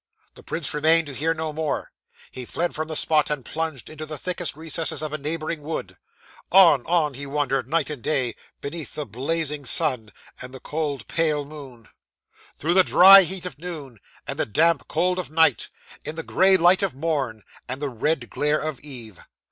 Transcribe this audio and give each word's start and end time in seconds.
'The 0.33 0.41
prince 0.41 0.73
remained 0.73 1.05
to 1.05 1.13
hear 1.13 1.31
no 1.31 1.53
more. 1.53 1.91
He 2.31 2.43
fled 2.43 2.73
from 2.73 2.87
the 2.87 2.95
spot, 2.95 3.29
and 3.29 3.45
plunged 3.45 3.87
into 3.87 4.07
the 4.07 4.17
thickest 4.17 4.55
recesses 4.55 5.03
of 5.03 5.13
a 5.13 5.17
neighbouring 5.19 5.61
wood. 5.61 5.97
On, 6.51 6.83
on, 6.87 7.13
he 7.13 7.27
wandered, 7.27 7.69
night 7.69 7.87
and 7.91 8.01
day; 8.01 8.35
beneath 8.61 8.95
the 8.95 9.05
blazing 9.05 9.63
sun, 9.63 10.09
and 10.41 10.55
the 10.55 10.59
cold 10.59 11.07
pale 11.07 11.45
moon; 11.45 11.87
through 12.57 12.73
the 12.73 12.83
dry 12.83 13.21
heat 13.21 13.45
of 13.45 13.59
noon, 13.59 13.99
and 14.25 14.39
the 14.39 14.47
damp 14.47 14.87
cold 14.87 15.19
of 15.19 15.29
night; 15.29 15.69
in 16.03 16.15
the 16.15 16.23
gray 16.23 16.57
light 16.57 16.81
of 16.81 16.95
morn, 16.95 17.43
and 17.69 17.79
the 17.79 17.89
red 17.89 18.27
glare 18.27 18.57
of 18.57 18.79
eve. 18.79 19.19